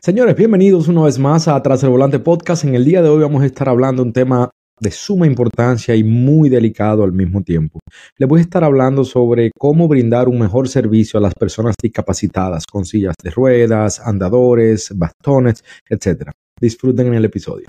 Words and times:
Señores, 0.00 0.36
bienvenidos 0.36 0.86
una 0.86 1.02
vez 1.02 1.18
más 1.18 1.48
a 1.48 1.56
Atrás 1.56 1.80
del 1.80 1.90
Volante 1.90 2.20
Podcast. 2.20 2.62
En 2.62 2.76
el 2.76 2.84
día 2.84 3.02
de 3.02 3.08
hoy 3.08 3.20
vamos 3.20 3.42
a 3.42 3.46
estar 3.46 3.68
hablando 3.68 4.00
un 4.00 4.12
tema 4.12 4.48
de 4.78 4.92
suma 4.92 5.26
importancia 5.26 5.96
y 5.96 6.04
muy 6.04 6.48
delicado 6.48 7.02
al 7.02 7.10
mismo 7.12 7.42
tiempo. 7.42 7.80
Les 8.16 8.28
voy 8.28 8.38
a 8.38 8.42
estar 8.42 8.62
hablando 8.62 9.02
sobre 9.04 9.50
cómo 9.58 9.88
brindar 9.88 10.28
un 10.28 10.38
mejor 10.38 10.68
servicio 10.68 11.18
a 11.18 11.20
las 11.20 11.34
personas 11.34 11.74
discapacitadas 11.82 12.64
con 12.64 12.84
sillas 12.84 13.16
de 13.20 13.30
ruedas, 13.30 13.98
andadores, 13.98 14.92
bastones, 14.94 15.64
etc. 15.90 16.30
Disfruten 16.60 17.08
en 17.08 17.14
el 17.14 17.24
episodio. 17.24 17.66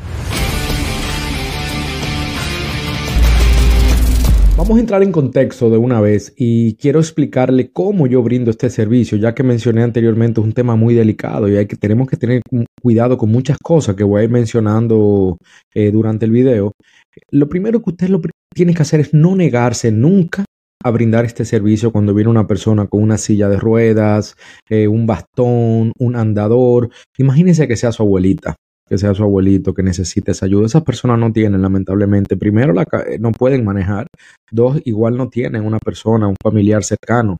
Vamos 4.59 4.75
a 4.75 4.81
entrar 4.81 5.01
en 5.03 5.13
contexto 5.13 5.69
de 5.69 5.77
una 5.77 6.01
vez 6.01 6.33
y 6.35 6.75
quiero 6.75 6.99
explicarle 6.99 7.71
cómo 7.71 8.07
yo 8.07 8.21
brindo 8.21 8.51
este 8.51 8.69
servicio, 8.69 9.17
ya 9.17 9.33
que 9.33 9.41
mencioné 9.41 9.83
anteriormente 9.83 10.41
es 10.41 10.45
un 10.45 10.51
tema 10.51 10.75
muy 10.75 10.93
delicado 10.93 11.47
y 11.47 11.55
hay 11.55 11.65
que, 11.65 11.77
tenemos 11.77 12.09
que 12.09 12.17
tener 12.17 12.41
cuidado 12.81 13.17
con 13.17 13.31
muchas 13.31 13.57
cosas 13.57 13.95
que 13.95 14.03
voy 14.03 14.19
a 14.19 14.23
ir 14.25 14.29
mencionando 14.29 15.37
eh, 15.73 15.91
durante 15.91 16.25
el 16.25 16.31
video. 16.31 16.73
Lo 17.31 17.47
primero 17.47 17.81
que 17.81 17.91
usted 17.91 18.09
tiene 18.53 18.73
que 18.73 18.81
hacer 18.81 18.99
es 18.99 19.13
no 19.13 19.33
negarse 19.33 19.93
nunca 19.93 20.43
a 20.83 20.91
brindar 20.91 21.23
este 21.23 21.45
servicio 21.45 21.93
cuando 21.93 22.13
viene 22.13 22.29
una 22.29 22.45
persona 22.45 22.85
con 22.87 23.01
una 23.01 23.17
silla 23.17 23.47
de 23.47 23.55
ruedas, 23.55 24.35
eh, 24.69 24.89
un 24.89 25.07
bastón, 25.07 25.93
un 25.97 26.15
andador. 26.17 26.89
Imagínese 27.17 27.65
que 27.69 27.77
sea 27.77 27.93
su 27.93 28.03
abuelita 28.03 28.57
que 28.89 28.97
sea 28.97 29.13
su 29.13 29.23
abuelito, 29.23 29.73
que 29.73 29.83
necesite 29.83 30.31
esa 30.31 30.47
ayuda. 30.47 30.65
Esas 30.65 30.83
personas 30.83 31.19
no 31.19 31.31
tienen, 31.31 31.61
lamentablemente, 31.61 32.35
primero, 32.35 32.73
la, 32.73 32.85
no 33.19 33.31
pueden 33.31 33.63
manejar. 33.63 34.07
Dos, 34.51 34.81
igual 34.85 35.15
no 35.15 35.29
tienen 35.29 35.63
una 35.65 35.77
persona, 35.77 36.27
un 36.27 36.35
familiar 36.41 36.83
cercano 36.83 37.37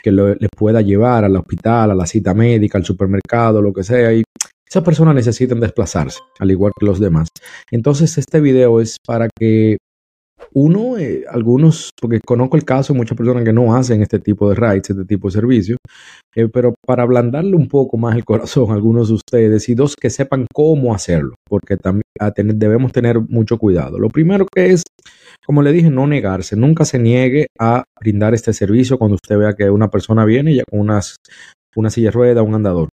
que 0.00 0.12
les 0.12 0.48
pueda 0.56 0.80
llevar 0.80 1.24
al 1.24 1.36
hospital, 1.36 1.90
a 1.90 1.94
la 1.94 2.06
cita 2.06 2.34
médica, 2.34 2.78
al 2.78 2.84
supermercado, 2.84 3.60
lo 3.60 3.72
que 3.72 3.82
sea. 3.82 4.12
Y 4.12 4.22
esas 4.68 4.84
personas 4.84 5.14
necesitan 5.14 5.60
desplazarse, 5.60 6.20
al 6.38 6.50
igual 6.50 6.72
que 6.78 6.86
los 6.86 7.00
demás. 7.00 7.28
Entonces, 7.70 8.16
este 8.16 8.40
video 8.40 8.80
es 8.80 8.96
para 9.04 9.28
que 9.36 9.78
uno, 10.54 10.98
eh, 10.98 11.24
algunos, 11.30 11.90
porque 12.00 12.20
conozco 12.24 12.56
el 12.56 12.64
caso 12.64 12.92
de 12.92 12.98
muchas 12.98 13.16
personas 13.16 13.44
que 13.44 13.52
no 13.52 13.74
hacen 13.74 14.02
este 14.02 14.18
tipo 14.18 14.48
de 14.48 14.54
rides, 14.54 14.90
este 14.90 15.04
tipo 15.04 15.28
de 15.28 15.32
servicios, 15.32 15.78
eh, 16.34 16.48
pero 16.48 16.74
para 16.86 17.02
ablandarle 17.02 17.56
un 17.56 17.68
poco 17.68 17.96
más 17.96 18.16
el 18.16 18.24
corazón 18.24 18.70
a 18.70 18.74
algunos 18.74 19.08
de 19.08 19.14
ustedes 19.14 19.68
y 19.68 19.74
dos, 19.74 19.94
que 19.96 20.10
sepan 20.10 20.46
cómo 20.52 20.94
hacerlo, 20.94 21.34
porque 21.48 21.76
también 21.76 22.02
debemos 22.58 22.92
tener 22.92 23.20
mucho 23.20 23.58
cuidado. 23.58 23.98
Lo 23.98 24.08
primero 24.08 24.46
que 24.52 24.72
es, 24.72 24.82
como 25.44 25.62
le 25.62 25.72
dije, 25.72 25.90
no 25.90 26.06
negarse, 26.06 26.56
nunca 26.56 26.84
se 26.84 26.98
niegue 26.98 27.48
a 27.58 27.84
brindar 28.00 28.34
este 28.34 28.52
servicio 28.52 28.98
cuando 28.98 29.16
usted 29.16 29.38
vea 29.38 29.54
que 29.54 29.70
una 29.70 29.88
persona 29.88 30.24
viene 30.24 30.54
ya 30.54 30.64
con 30.68 30.80
unas, 30.80 31.16
una 31.76 31.90
silla 31.90 32.08
de 32.08 32.12
rueda, 32.12 32.42
un 32.42 32.54
andador. 32.54 32.88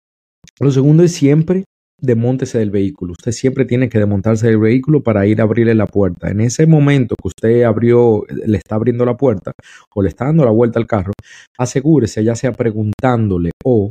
Lo 0.61 0.71
segundo 0.71 1.03
es 1.03 1.13
siempre 1.13 1.65
demóntese 2.05 2.59
del 2.59 2.71
vehículo. 2.71 3.13
Usted 3.13 3.33
siempre 3.33 3.65
tiene 3.65 3.89
que 3.89 3.99
desmontarse 3.99 4.47
del 4.47 4.59
vehículo 4.59 5.03
para 5.03 5.27
ir 5.27 5.41
a 5.41 5.45
abrirle 5.45 5.75
la 5.75 5.87
puerta. 5.87 6.31
En 6.31 6.41
ese 6.41 6.67
momento 6.67 7.15
que 7.21 7.29
usted 7.29 7.63
abrió, 7.63 8.25
le 8.29 8.57
está 8.57 8.75
abriendo 8.77 9.05
la 9.05 9.17
puerta 9.17 9.53
o 9.95 10.03
le 10.03 10.09
está 10.09 10.27
dando 10.27 10.45
la 10.45 10.51
vuelta 10.51 10.79
al 10.79 10.87
carro, 10.87 11.13
asegúrese 11.59 12.23
ya 12.23 12.35
sea 12.35 12.53
preguntándole 12.53 13.51
o 13.65 13.89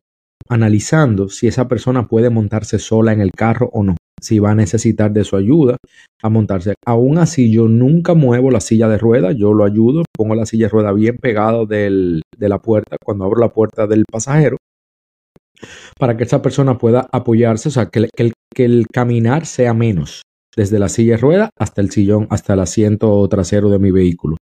analizando 0.50 1.30
si 1.30 1.48
esa 1.48 1.68
persona 1.68 2.08
puede 2.08 2.30
montarse 2.30 2.80
sola 2.80 3.14
en 3.14 3.22
el 3.22 3.32
carro 3.32 3.70
o 3.74 3.84
no, 3.84 3.96
si 4.22 4.40
va 4.40 4.52
a 4.52 4.56
necesitar 4.56 5.12
de 5.12 5.24
su 5.24 5.36
ayuda 5.36 5.78
a 6.22 6.30
montarse. 6.30 6.76
Aún 6.86 7.18
así, 7.18 7.52
yo 7.52 7.68
nunca 7.68 8.14
muevo 8.14 8.52
la 8.52 8.60
silla 8.60 8.88
de 8.90 8.98
rueda, 8.98 9.32
yo 9.32 9.54
lo 9.54 9.66
ayudo, 9.66 10.04
pongo 10.16 10.36
la 10.36 10.46
silla 10.46 10.66
de 10.66 10.70
rueda 10.70 10.92
bien 10.92 11.18
pegado 11.18 11.66
de 11.66 12.22
la 12.38 12.60
puerta 12.60 12.98
cuando 13.04 13.26
abro 13.26 13.40
la 13.40 13.50
puerta 13.50 13.88
del 13.88 14.06
pasajero 14.10 14.58
para 15.98 16.18
que 16.18 16.24
esa 16.24 16.42
persona 16.42 16.78
pueda 16.78 17.08
apoyarse, 17.12 17.70
o 17.70 17.72
sea, 17.72 17.88
que, 17.88 18.08
el, 18.58 18.86
caminar 18.92 19.46
sea 19.46 19.74
menos 19.74 20.22
desde 20.56 20.78
la 20.78 20.88
silla 20.88 21.14
de 21.14 21.18
rueda 21.18 21.50
hasta 21.58 21.82
el 21.82 21.90
sillón, 21.90 22.28
hasta 22.30 22.54
el 22.54 22.60
asiento 22.60 23.28
trasero 23.28 23.70
de 23.70 23.80
mi 23.80 23.90
vehículo. 23.90 24.38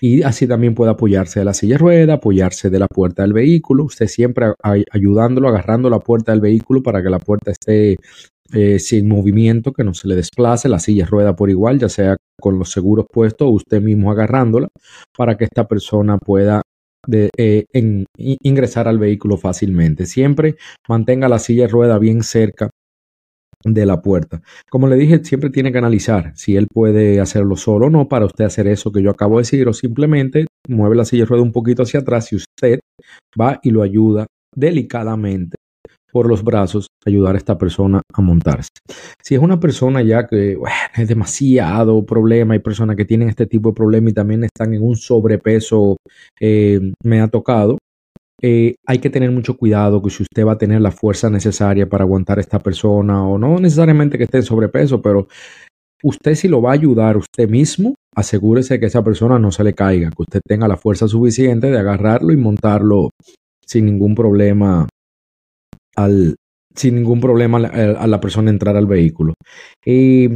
Y 0.00 0.22
así 0.22 0.46
también 0.46 0.74
puede 0.74 0.90
apoyarse 0.92 1.40
de 1.40 1.44
la 1.44 1.52
silla 1.52 1.74
de 1.74 1.78
rueda, 1.78 2.14
apoyarse 2.14 2.70
de 2.70 2.78
la 2.78 2.86
puerta 2.86 3.22
del 3.22 3.34
vehículo, 3.34 3.84
usted 3.84 4.06
siempre 4.06 4.46
ayudándolo, 4.62 5.48
agarrando 5.48 5.90
la 5.90 5.98
puerta 5.98 6.32
del 6.32 6.40
vehículo 6.40 6.82
para 6.82 7.02
que 7.02 7.10
la 7.10 7.18
puerta 7.18 7.50
esté 7.50 7.96
eh, 8.52 8.80
sin 8.80 9.08
movimiento, 9.08 9.72
que 9.72 9.84
no 9.84 9.94
se 9.94 10.08
le 10.08 10.16
desplace, 10.16 10.68
la 10.68 10.80
silla 10.80 11.04
de 11.04 11.10
rueda 11.10 11.36
por 11.36 11.50
igual, 11.50 11.78
ya 11.78 11.88
sea 11.88 12.16
con 12.40 12.58
los 12.58 12.72
seguros 12.72 13.06
puestos 13.12 13.48
usted 13.52 13.80
mismo 13.80 14.10
agarrándola, 14.10 14.68
para 15.16 15.36
que 15.36 15.44
esta 15.44 15.68
persona 15.68 16.18
pueda 16.18 16.62
de 17.06 17.30
eh, 17.36 17.64
en, 17.72 18.06
ingresar 18.16 18.88
al 18.88 18.98
vehículo 18.98 19.36
fácilmente. 19.36 20.06
Siempre 20.06 20.56
mantenga 20.88 21.28
la 21.28 21.38
silla 21.38 21.62
de 21.62 21.72
rueda 21.72 21.98
bien 21.98 22.22
cerca 22.22 22.70
de 23.64 23.86
la 23.86 24.00
puerta. 24.00 24.40
Como 24.70 24.86
le 24.86 24.96
dije, 24.96 25.22
siempre 25.24 25.50
tiene 25.50 25.70
que 25.70 25.78
analizar 25.78 26.32
si 26.34 26.56
él 26.56 26.66
puede 26.72 27.20
hacerlo 27.20 27.56
solo 27.56 27.86
o 27.86 27.90
no 27.90 28.08
para 28.08 28.24
usted 28.24 28.44
hacer 28.44 28.66
eso 28.66 28.90
que 28.90 29.02
yo 29.02 29.10
acabo 29.10 29.36
de 29.36 29.42
decir 29.42 29.68
o 29.68 29.72
simplemente 29.72 30.46
mueve 30.68 30.96
la 30.96 31.04
silla 31.04 31.24
de 31.24 31.28
rueda 31.28 31.42
un 31.42 31.52
poquito 31.52 31.82
hacia 31.82 32.00
atrás 32.00 32.32
y 32.32 32.36
usted 32.36 32.80
va 33.38 33.60
y 33.62 33.70
lo 33.70 33.82
ayuda 33.82 34.26
delicadamente 34.54 35.56
por 36.12 36.28
los 36.28 36.42
brazos 36.42 36.88
ayudar 37.06 37.34
a 37.34 37.38
esta 37.38 37.58
persona 37.58 38.02
a 38.12 38.20
montarse. 38.20 38.70
Si 39.22 39.34
es 39.34 39.40
una 39.40 39.58
persona 39.58 40.02
ya 40.02 40.26
que 40.26 40.58
es 40.96 41.08
demasiado 41.08 42.04
problema, 42.04 42.54
hay 42.54 42.60
personas 42.60 42.96
que 42.96 43.04
tienen 43.04 43.28
este 43.28 43.46
tipo 43.46 43.70
de 43.70 43.74
problema 43.74 44.10
y 44.10 44.12
también 44.12 44.44
están 44.44 44.74
en 44.74 44.82
un 44.82 44.96
sobrepeso, 44.96 45.96
eh, 46.40 46.80
me 47.04 47.20
ha 47.20 47.28
tocado. 47.28 47.78
Eh, 48.42 48.76
hay 48.86 48.98
que 48.98 49.10
tener 49.10 49.30
mucho 49.30 49.56
cuidado 49.56 50.00
que 50.02 50.08
si 50.08 50.22
usted 50.22 50.46
va 50.46 50.52
a 50.52 50.58
tener 50.58 50.80
la 50.80 50.90
fuerza 50.90 51.28
necesaria 51.28 51.88
para 51.88 52.04
aguantar 52.04 52.38
a 52.38 52.40
esta 52.40 52.58
persona 52.58 53.22
o 53.26 53.36
no 53.36 53.58
necesariamente 53.58 54.16
que 54.16 54.24
esté 54.24 54.38
en 54.38 54.44
sobrepeso, 54.44 55.02
pero 55.02 55.28
usted 56.02 56.34
si 56.34 56.48
lo 56.48 56.62
va 56.62 56.70
a 56.70 56.74
ayudar 56.74 57.18
usted 57.18 57.48
mismo, 57.48 57.94
asegúrese 58.14 58.80
que 58.80 58.86
esa 58.86 59.04
persona 59.04 59.38
no 59.38 59.52
se 59.52 59.62
le 59.62 59.74
caiga, 59.74 60.08
que 60.08 60.22
usted 60.22 60.40
tenga 60.46 60.68
la 60.68 60.78
fuerza 60.78 61.06
suficiente 61.06 61.70
de 61.70 61.78
agarrarlo 61.78 62.32
y 62.32 62.38
montarlo 62.38 63.10
sin 63.66 63.84
ningún 63.84 64.14
problema 64.14 64.88
al, 66.04 66.36
sin 66.74 66.96
ningún 66.96 67.20
problema 67.20 67.58
a 67.58 68.06
la 68.06 68.20
persona 68.20 68.50
entrar 68.50 68.76
al 68.76 68.86
vehículo. 68.86 69.34
Y 69.84 70.28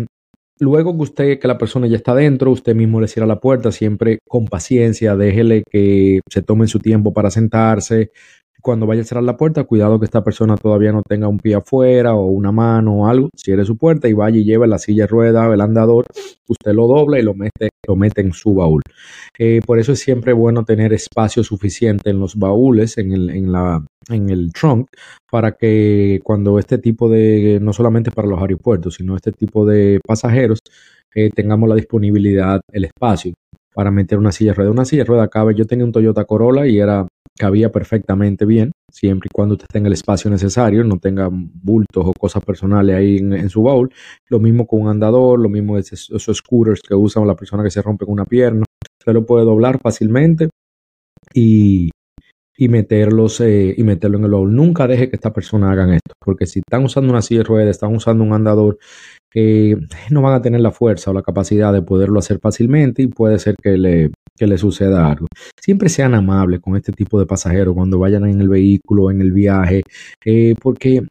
luego 0.58 0.96
que 0.96 1.02
usted, 1.02 1.38
que 1.38 1.48
la 1.48 1.58
persona 1.58 1.86
ya 1.86 1.96
está 1.96 2.14
dentro, 2.14 2.50
usted 2.50 2.74
mismo 2.74 3.00
le 3.00 3.08
cierra 3.08 3.26
la 3.26 3.40
puerta, 3.40 3.72
siempre 3.72 4.18
con 4.28 4.46
paciencia, 4.46 5.16
déjele 5.16 5.62
que 5.70 6.20
se 6.30 6.42
tome 6.42 6.66
su 6.66 6.78
tiempo 6.78 7.12
para 7.12 7.30
sentarse, 7.30 8.10
cuando 8.64 8.86
vaya 8.86 9.02
a 9.02 9.04
cerrar 9.04 9.24
la 9.24 9.36
puerta, 9.36 9.64
cuidado 9.64 10.00
que 10.00 10.06
esta 10.06 10.24
persona 10.24 10.56
todavía 10.56 10.90
no 10.90 11.02
tenga 11.06 11.28
un 11.28 11.38
pie 11.38 11.54
afuera 11.54 12.14
o 12.14 12.28
una 12.28 12.50
mano 12.50 12.94
o 12.94 13.06
algo. 13.06 13.28
Cierre 13.36 13.66
su 13.66 13.76
puerta 13.76 14.08
y 14.08 14.14
vaya 14.14 14.38
y 14.38 14.44
lleve 14.44 14.66
la 14.66 14.78
silla 14.78 15.02
de 15.04 15.08
rueda, 15.08 15.52
el 15.52 15.60
andador, 15.60 16.06
usted 16.48 16.72
lo 16.72 16.86
dobla 16.86 17.18
y 17.18 17.22
lo 17.22 17.34
mete, 17.34 17.68
lo 17.86 17.94
mete 17.94 18.22
en 18.22 18.32
su 18.32 18.54
baúl. 18.54 18.80
Eh, 19.38 19.60
por 19.66 19.78
eso 19.78 19.92
es 19.92 20.00
siempre 20.00 20.32
bueno 20.32 20.64
tener 20.64 20.94
espacio 20.94 21.44
suficiente 21.44 22.08
en 22.08 22.18
los 22.18 22.36
baúles, 22.36 22.96
en 22.96 23.12
el, 23.12 23.28
en 23.28 23.52
la, 23.52 23.84
en 24.08 24.30
el 24.30 24.50
trunk, 24.50 24.88
para 25.30 25.52
que 25.52 26.20
cuando 26.24 26.58
este 26.58 26.78
tipo 26.78 27.10
de, 27.10 27.58
no 27.60 27.74
solamente 27.74 28.12
para 28.12 28.28
los 28.28 28.40
aeropuertos, 28.40 28.94
sino 28.94 29.14
este 29.14 29.32
tipo 29.32 29.66
de 29.66 30.00
pasajeros, 30.06 30.60
eh, 31.14 31.28
tengamos 31.34 31.68
la 31.68 31.74
disponibilidad, 31.74 32.62
el 32.72 32.86
espacio 32.86 33.34
para 33.74 33.90
meter 33.90 34.18
una 34.18 34.32
silla 34.32 34.52
de 34.52 34.54
rueda. 34.54 34.70
Una 34.70 34.84
silla 34.84 35.02
de 35.02 35.08
rueda 35.08 35.28
cabe, 35.28 35.54
yo 35.54 35.66
tenía 35.66 35.84
un 35.84 35.92
Toyota 35.92 36.24
Corolla 36.24 36.66
y 36.66 36.78
era 36.78 37.06
cabía 37.36 37.70
perfectamente 37.72 38.46
bien, 38.46 38.70
siempre 38.90 39.28
y 39.28 39.34
cuando 39.34 39.54
usted 39.54 39.66
tenga 39.66 39.88
el 39.88 39.92
espacio 39.92 40.30
necesario, 40.30 40.84
no 40.84 40.98
tenga 40.98 41.28
bultos 41.30 42.04
o 42.06 42.12
cosas 42.12 42.44
personales 42.44 42.94
ahí 42.94 43.16
en, 43.16 43.48
su 43.50 43.62
baúl. 43.62 43.92
Lo 44.28 44.38
mismo 44.38 44.66
con 44.66 44.82
un 44.82 44.88
andador, 44.88 45.40
lo 45.40 45.48
mismo 45.48 45.76
esos, 45.76 46.30
scooters 46.32 46.80
que 46.80 46.94
usan 46.94 47.26
la 47.26 47.34
persona 47.34 47.64
que 47.64 47.70
se 47.70 47.82
rompe 47.82 48.04
con 48.04 48.12
una 48.12 48.24
pierna. 48.24 48.64
Usted 49.00 49.12
lo 49.12 49.26
puede 49.26 49.44
doblar 49.44 49.80
fácilmente 49.80 50.48
y, 51.32 51.90
y 52.56 52.68
meterlos 52.68 53.40
eh, 53.40 53.74
y 53.76 53.82
meterlo 53.84 54.18
en 54.18 54.24
el 54.24 54.30
baúl. 54.30 54.54
Nunca 54.54 54.86
deje 54.86 55.08
que 55.10 55.16
estas 55.16 55.32
personas 55.32 55.72
hagan 55.72 55.92
esto, 55.92 56.12
porque 56.24 56.46
si 56.46 56.60
están 56.60 56.84
usando 56.84 57.10
una 57.10 57.22
silla 57.22 57.40
de 57.40 57.44
ruedas, 57.44 57.70
están 57.70 57.94
usando 57.94 58.24
un 58.24 58.32
andador, 58.32 58.78
eh, 59.34 59.76
no 60.10 60.22
van 60.22 60.34
a 60.34 60.42
tener 60.42 60.60
la 60.60 60.70
fuerza 60.70 61.10
o 61.10 61.14
la 61.14 61.22
capacidad 61.22 61.72
de 61.72 61.82
poderlo 61.82 62.20
hacer 62.20 62.38
fácilmente 62.40 63.02
y 63.02 63.08
puede 63.08 63.38
ser 63.38 63.56
que 63.60 63.76
le, 63.76 64.10
que 64.36 64.46
le 64.46 64.58
suceda 64.58 65.10
algo. 65.10 65.26
Siempre 65.60 65.88
sean 65.88 66.14
amables 66.14 66.60
con 66.60 66.76
este 66.76 66.92
tipo 66.92 67.18
de 67.18 67.26
pasajeros 67.26 67.74
cuando 67.74 67.98
vayan 67.98 68.26
en 68.26 68.40
el 68.40 68.48
vehículo, 68.48 69.10
en 69.10 69.20
el 69.20 69.32
viaje, 69.32 69.82
eh, 70.24 70.54
porque 70.60 71.02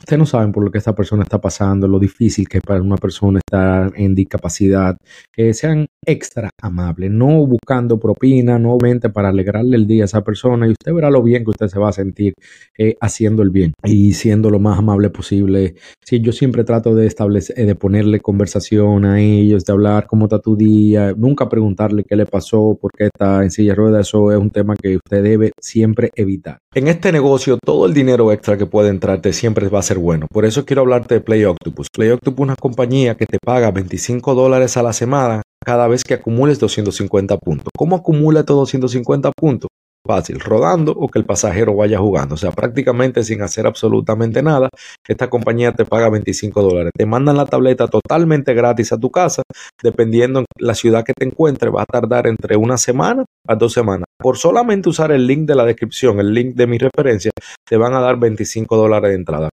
Ustedes 0.00 0.18
no 0.18 0.26
saben 0.26 0.52
por 0.52 0.64
lo 0.64 0.70
que 0.70 0.78
esta 0.78 0.94
persona 0.94 1.24
está 1.24 1.40
pasando, 1.40 1.88
lo 1.88 1.98
difícil 1.98 2.48
que 2.48 2.58
es 2.58 2.62
para 2.64 2.80
una 2.80 2.96
persona 2.96 3.40
estar 3.40 3.92
en 3.96 4.14
discapacidad. 4.14 4.96
Que 5.32 5.52
sean 5.54 5.86
extra 6.06 6.50
amables, 6.62 7.10
no 7.10 7.46
buscando 7.46 7.98
propina, 7.98 8.58
no 8.58 8.78
vente 8.78 9.10
para 9.10 9.28
alegrarle 9.28 9.76
el 9.76 9.86
día 9.86 10.04
a 10.04 10.06
esa 10.06 10.22
persona 10.22 10.66
y 10.66 10.70
usted 10.70 10.92
verá 10.92 11.10
lo 11.10 11.22
bien 11.22 11.44
que 11.44 11.50
usted 11.50 11.66
se 11.66 11.78
va 11.78 11.88
a 11.88 11.92
sentir 11.92 12.32
eh, 12.78 12.96
haciendo 13.00 13.42
el 13.42 13.50
bien 13.50 13.72
y 13.84 14.12
siendo 14.12 14.50
lo 14.50 14.60
más 14.60 14.78
amable 14.78 15.10
posible. 15.10 15.74
Sí, 16.04 16.20
yo 16.20 16.32
siempre 16.32 16.64
trato 16.64 16.94
de 16.94 17.06
establecer, 17.06 17.58
eh, 17.58 17.66
de 17.66 17.74
ponerle 17.74 18.20
conversación 18.20 19.04
a 19.04 19.20
ellos, 19.20 19.64
de 19.64 19.72
hablar 19.72 20.06
cómo 20.06 20.26
está 20.26 20.38
tu 20.38 20.56
día, 20.56 21.12
nunca 21.16 21.48
preguntarle 21.48 22.04
qué 22.04 22.16
le 22.16 22.24
pasó, 22.26 22.78
por 22.80 22.92
qué 22.96 23.06
está 23.06 23.42
en 23.42 23.50
silla 23.50 23.72
de 23.72 23.76
ruedas. 23.76 24.08
Eso 24.08 24.32
es 24.32 24.38
un 24.38 24.50
tema 24.50 24.74
que 24.80 24.96
usted 24.96 25.22
debe 25.22 25.52
siempre 25.60 26.10
evitar. 26.14 26.58
En 26.74 26.88
este 26.88 27.10
negocio, 27.12 27.58
todo 27.62 27.86
el 27.86 27.94
dinero 27.94 28.32
extra 28.32 28.56
que 28.56 28.66
puede 28.66 28.90
entrarte 28.90 29.32
siempre 29.32 29.68
va 29.68 29.80
a 29.80 29.82
ser 29.88 29.98
bueno. 29.98 30.26
Por 30.30 30.44
eso 30.44 30.64
quiero 30.66 30.82
hablarte 30.82 31.14
de 31.14 31.20
Play 31.20 31.44
Octopus. 31.44 31.88
Play 31.90 32.10
Octopus 32.10 32.44
es 32.44 32.48
una 32.48 32.56
compañía 32.56 33.16
que 33.16 33.26
te 33.26 33.38
paga 33.44 33.70
25 33.70 34.34
dólares 34.34 34.76
a 34.76 34.82
la 34.82 34.92
semana 34.92 35.42
cada 35.64 35.88
vez 35.88 36.04
que 36.04 36.14
acumules 36.14 36.58
250 36.58 37.36
puntos. 37.38 37.68
¿Cómo 37.76 37.96
acumula 37.96 38.40
estos 38.40 38.56
250 38.56 39.32
puntos? 39.32 39.68
Fácil, 40.06 40.40
rodando 40.40 40.92
o 40.92 41.08
que 41.08 41.18
el 41.18 41.24
pasajero 41.24 41.74
vaya 41.74 41.98
jugando. 41.98 42.34
O 42.34 42.38
sea, 42.38 42.50
prácticamente 42.50 43.24
sin 43.24 43.42
hacer 43.42 43.66
absolutamente 43.66 44.42
nada, 44.42 44.68
esta 45.06 45.28
compañía 45.28 45.72
te 45.72 45.84
paga 45.84 46.08
25 46.08 46.62
dólares. 46.62 46.92
Te 46.96 47.04
mandan 47.04 47.36
la 47.36 47.46
tableta 47.46 47.88
totalmente 47.88 48.54
gratis 48.54 48.92
a 48.92 48.98
tu 48.98 49.10
casa. 49.10 49.42
Dependiendo 49.82 50.44
la 50.58 50.74
ciudad 50.74 51.04
que 51.04 51.12
te 51.14 51.24
encuentres, 51.24 51.74
va 51.74 51.82
a 51.82 51.86
tardar 51.86 52.26
entre 52.26 52.56
una 52.56 52.78
semana 52.78 53.24
a 53.46 53.54
dos 53.54 53.72
semanas. 53.72 54.04
Por 54.18 54.36
solamente 54.36 54.88
usar 54.88 55.12
el 55.12 55.26
link 55.26 55.46
de 55.46 55.54
la 55.54 55.64
descripción, 55.64 56.20
el 56.20 56.32
link 56.32 56.54
de 56.54 56.66
mi 56.66 56.78
referencia, 56.78 57.30
te 57.66 57.76
van 57.76 57.94
a 57.94 58.00
dar 58.00 58.18
25 58.18 58.76
dólares 58.76 59.10
de 59.10 59.16
entrada 59.16 59.48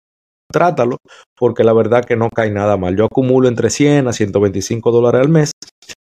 trátalo, 0.52 0.98
porque 1.36 1.64
la 1.64 1.72
verdad 1.72 2.04
que 2.04 2.16
no 2.16 2.28
cae 2.30 2.50
nada 2.50 2.76
mal. 2.76 2.96
Yo 2.96 3.06
acumulo 3.06 3.48
entre 3.48 3.70
100 3.70 4.06
a 4.06 4.12
125 4.12 4.92
dólares 4.92 5.22
al 5.22 5.28
mes. 5.28 5.50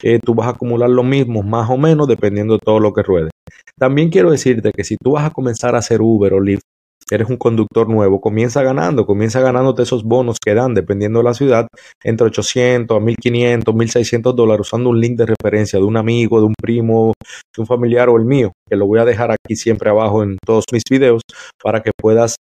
Eh, 0.03 0.19
tú 0.25 0.35
vas 0.35 0.49
a 0.49 0.51
acumular 0.51 0.91
lo 0.91 1.05
mismo, 1.05 1.43
más 1.43 1.71
o 1.71 1.77
menos, 1.77 2.09
dependiendo 2.09 2.55
de 2.55 2.61
todo 2.65 2.81
lo 2.81 2.93
que 2.93 3.03
ruede. 3.03 3.31
También 3.79 4.11
quiero 4.11 4.31
decirte 4.31 4.73
que 4.73 4.85
si 4.85 4.97
tú 4.97 5.13
vas 5.13 5.25
a 5.25 5.31
comenzar 5.31 5.75
a 5.75 5.79
hacer 5.79 6.01
Uber 6.01 6.35
o 6.35 6.41
Lyft, 6.41 6.63
eres 7.11 7.29
un 7.29 7.37
conductor 7.37 7.89
nuevo, 7.89 8.21
comienza 8.21 8.63
ganando, 8.63 9.07
comienza 9.07 9.41
ganándote 9.41 9.83
esos 9.83 10.05
bonos 10.05 10.39
que 10.45 10.55
dan, 10.55 10.75
dependiendo 10.75 11.21
de 11.21 11.25
la 11.25 11.35
ciudad, 11.35 11.67
entre 12.03 12.27
800 12.27 12.97
a 12.97 13.01
1500, 13.01 13.75
1600 13.75 14.37
dólares, 14.37 14.67
usando 14.67 14.91
un 14.91 15.01
link 15.01 15.17
de 15.17 15.27
referencia 15.27 15.79
de 15.79 15.85
un 15.85 15.97
amigo, 15.97 16.41
de 16.41 16.47
un 16.47 16.55
primo, 16.61 17.15
de 17.57 17.63
un 17.63 17.67
familiar 17.67 18.09
o 18.09 18.17
el 18.17 18.25
mío, 18.25 18.53
que 18.69 18.77
lo 18.77 18.87
voy 18.87 18.99
a 19.01 19.05
dejar 19.05 19.31
aquí 19.31 19.57
siempre 19.57 19.91
abajo 19.91 20.23
en 20.23 20.37
todos 20.45 20.65
mis 20.73 20.83
videos 20.91 21.23
para 21.63 21.83
que 21.83 21.93
puedas 21.97 22.37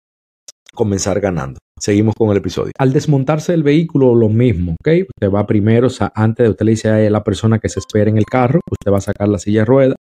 comenzar 0.75 1.21
ganando. 1.21 1.59
Seguimos 1.83 2.15
con 2.15 2.31
el 2.31 2.37
episodio. 2.37 2.71
Al 2.79 2.93
desmontarse 2.93 3.53
el 3.53 3.65
vehículo, 3.65 4.15
lo 4.15 4.29
mismo, 4.29 4.77
¿ok? 4.79 4.89
Usted 5.17 5.35
va 5.35 5.45
primero, 5.49 5.89
o 5.89 5.91
sea, 5.91 6.13
antes 6.15 6.45
de 6.45 6.51
usted 6.51 6.65
le 6.65 6.71
dice 6.71 6.89
a 6.89 7.11
la 7.11 7.25
persona 7.25 7.59
que 7.59 7.69
se 7.69 7.81
espere 7.81 8.09
en 8.09 8.19
el 8.19 8.25
carro, 8.25 8.61
usted 8.71 8.93
va 8.93 8.99
a 8.99 9.01
sacar 9.01 9.27
la 9.27 9.41
silla 9.41 9.63
de 9.63 9.65
rueda, 9.65 9.97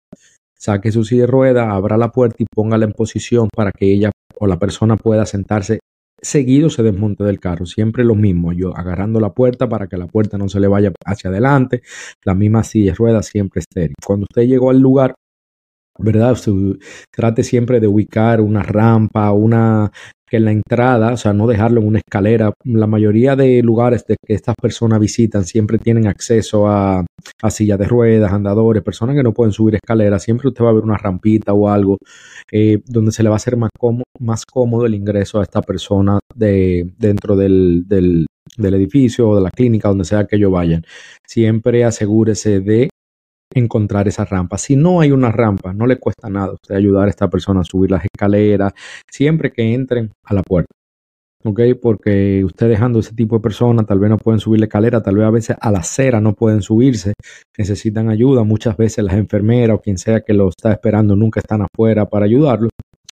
saque 0.57 0.93
su 0.93 1.03
silla 1.03 1.23
de 1.23 1.27
rueda, 1.27 1.73
abra 1.73 1.97
la 1.97 2.13
puerta 2.13 2.37
y 2.39 2.47
póngala 2.47 2.85
en 2.85 2.93
posición 2.93 3.49
para 3.53 3.73
que 3.73 3.93
ella 3.93 4.13
o 4.39 4.47
la 4.47 4.61
persona 4.61 4.97
pueda 4.97 5.27
sentarse 5.27 5.81
seguido 6.21 6.71
se 6.71 6.85
desmonte 6.85 7.25
del 7.25 7.41
carro. 7.41 7.67
Siempre 7.67 8.05
lo 8.05 8.15
mismo, 8.15 8.53
yo 8.53 8.77
agarrando 8.77 9.19
la 9.19 9.33
puerta 9.33 9.69
para 9.69 9.89
que 9.89 9.97
la 9.97 10.07
puerta 10.07 10.39
no 10.39 10.49
se 10.49 10.61
le 10.61 10.69
vaya 10.69 10.93
hacia 11.05 11.31
adelante, 11.31 11.83
la 12.25 12.37
misma 12.37 12.63
silla 12.63 12.93
de 12.93 12.97
ruedas 12.97 13.27
siempre 13.27 13.59
estéril. 13.59 13.97
Cuando 14.07 14.27
usted 14.31 14.43
llegó 14.43 14.71
al 14.71 14.79
lugar, 14.79 15.17
¿verdad? 15.99 16.39
trate 17.11 17.43
siempre 17.43 17.81
de 17.81 17.89
ubicar 17.89 18.41
una 18.41 18.63
rampa, 18.63 19.33
una 19.33 19.91
que 20.33 20.39
en 20.39 20.47
la 20.47 20.53
entrada, 20.53 21.13
o 21.13 21.17
sea, 21.19 21.35
no 21.35 21.47
dejarlo 21.47 21.83
en 21.83 21.89
una 21.89 21.99
escalera. 21.99 22.55
La 22.65 22.87
mayoría 22.87 23.37
de 23.37 23.63
lugares 23.63 24.07
de 24.07 24.17
que 24.17 24.33
estas 24.33 24.55
personas 24.55 24.99
visitan 24.99 25.45
siempre 25.45 25.77
tienen 25.77 26.07
acceso 26.07 26.67
a, 26.67 27.05
sillas 27.51 27.79
de 27.79 27.85
ruedas, 27.85 28.33
andadores, 28.33 28.83
personas 28.83 29.15
que 29.15 29.23
no 29.23 29.35
pueden 29.35 29.53
subir 29.53 29.75
escaleras. 29.75 30.23
Siempre 30.23 30.49
usted 30.49 30.65
va 30.65 30.71
a 30.71 30.73
ver 30.73 30.85
una 30.85 30.97
rampita 30.97 31.53
o 31.53 31.69
algo 31.69 31.99
eh, 32.51 32.81
donde 32.87 33.13
se 33.13 33.23
le 33.23 33.29
va 33.29 33.35
a 33.35 33.37
hacer 33.37 33.59
más 33.59 34.47
cómodo, 34.47 34.87
el 34.87 34.95
ingreso 34.95 35.39
a 35.39 35.43
esta 35.43 35.61
persona 35.61 36.19
de, 36.35 36.91
dentro 36.99 37.37
del, 37.37 37.85
del 37.87 38.75
edificio 38.75 39.29
o 39.29 39.37
de 39.37 39.43
la 39.43 39.51
clínica, 39.51 39.89
donde 39.89 40.07
sea 40.07 40.25
que 40.25 40.37
ellos 40.37 40.51
vayan. 40.51 40.83
Siempre 41.27 41.85
asegúrese 41.85 42.61
de 42.61 42.89
encontrar 43.55 44.09
esa 44.09 44.25
rampa. 44.25 44.59
Si 44.59 44.77
no 44.77 45.01
hay 45.01 45.13
una 45.13 45.31
rampa, 45.31 45.73
no 45.73 45.87
le 45.87 45.97
cuesta 45.99 46.29
nada 46.29 46.53
usted 46.53 46.75
ayudar 46.75 47.07
a 47.07 47.11
esta 47.11 47.29
persona 47.29 47.61
a 47.61 47.65
subir 47.65 47.91
las 47.91 48.05
escaleras 48.05 48.73
siempre 49.11 49.51
que 49.53 49.75
entren 49.75 50.11
a 50.25 50.35
la 50.35 50.43
puerta. 50.43 50.73
¿Ok? 51.45 51.61
Porque 51.81 52.45
usted 52.45 52.69
dejando 52.69 53.01
ese 53.01 53.15
tipo 53.15 53.37
de 53.37 53.43
personas, 53.43 53.85
tal 53.87 53.99
vez 53.99 54.11
no 54.11 54.17
pueden 54.17 54.39
subir 54.39 54.61
la 54.61 54.67
escalera, 54.67 55.03
tal 55.03 55.17
vez 55.17 55.25
a 55.25 55.31
veces 55.31 55.57
a 55.61 55.73
la 55.73 55.81
acera 55.81 56.21
no 56.21 56.35
pueden 56.35 56.63
subirse, 56.63 57.15
necesitan 57.59 58.11
ayuda. 58.11 58.45
Muchas 58.45 58.77
veces 58.77 59.05
las 59.05 59.15
enfermeras 59.15 59.77
o 59.77 59.81
quien 59.81 59.99
sea 59.99 60.21
que 60.21 60.35
lo 60.35 60.49
está 60.49 60.73
esperando 60.73 61.17
nunca 61.17 61.41
están 61.41 61.63
afuera 61.63 62.07
para 62.07 62.27
ayudarlo. 62.27 62.69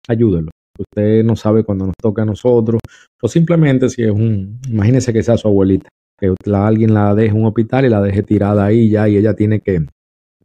Ayúdenlo. 0.10 0.52
Usted 0.78 1.24
no 1.24 1.36
sabe 1.36 1.64
cuando 1.64 1.86
nos 1.86 1.96
toca 2.00 2.22
a 2.22 2.26
nosotros, 2.26 2.80
o 3.22 3.28
simplemente 3.28 3.90
si 3.90 4.04
es 4.04 4.12
un, 4.12 4.60
imagínese 4.70 5.12
que 5.12 5.24
sea 5.24 5.38
su 5.38 5.48
abuelita, 5.48 5.90
que 6.20 6.34
alguien 6.54 6.94
la 6.94 7.16
deje 7.16 7.30
en 7.30 7.42
un 7.42 7.48
hospital 7.48 7.86
y 7.86 7.90
la 7.90 8.02
deje 8.02 8.24
tirada 8.24 8.66
ahí 8.66 8.90
ya 8.90 9.08
y 9.08 9.18
ella 9.18 9.34
tiene 9.34 9.60
que 9.60 9.88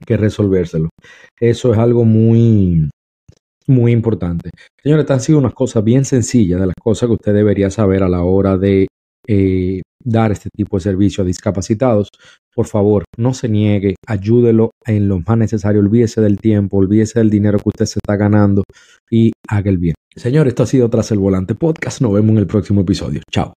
que 0.04 0.16
resolvérselo. 0.16 0.88
Eso 1.40 1.72
es 1.72 1.78
algo 1.78 2.04
muy, 2.04 2.88
muy 3.66 3.92
importante. 3.92 4.50
Señores, 4.82 5.10
han 5.10 5.20
sido 5.20 5.38
unas 5.38 5.54
cosas 5.54 5.84
bien 5.84 6.04
sencillas 6.04 6.60
de 6.60 6.66
las 6.66 6.76
cosas 6.80 7.08
que 7.08 7.14
usted 7.14 7.34
debería 7.34 7.70
saber 7.70 8.02
a 8.02 8.08
la 8.08 8.22
hora 8.22 8.56
de 8.56 8.86
eh, 9.28 9.82
dar 10.04 10.32
este 10.32 10.48
tipo 10.54 10.76
de 10.76 10.82
servicio 10.82 11.22
a 11.22 11.26
discapacitados. 11.26 12.08
Por 12.54 12.66
favor, 12.66 13.04
no 13.16 13.32
se 13.34 13.48
niegue, 13.48 13.94
ayúdelo 14.06 14.72
en 14.84 15.08
lo 15.08 15.20
más 15.20 15.38
necesario, 15.38 15.80
olvídese 15.80 16.20
del 16.20 16.38
tiempo, 16.38 16.76
olvídese 16.78 17.20
del 17.20 17.30
dinero 17.30 17.58
que 17.58 17.68
usted 17.68 17.86
se 17.86 17.98
está 18.02 18.16
ganando 18.16 18.64
y 19.10 19.32
haga 19.48 19.70
el 19.70 19.78
bien. 19.78 19.94
Señores, 20.14 20.50
esto 20.50 20.64
ha 20.64 20.66
sido 20.66 20.90
Tras 20.90 21.10
el 21.12 21.18
Volante 21.18 21.54
Podcast. 21.54 22.02
Nos 22.02 22.12
vemos 22.12 22.32
en 22.32 22.38
el 22.38 22.46
próximo 22.46 22.82
episodio. 22.82 23.22
Chao. 23.30 23.54